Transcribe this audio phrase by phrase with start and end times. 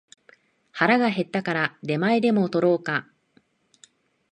[0.71, 3.07] 腹が減ったから出前でも取ろうか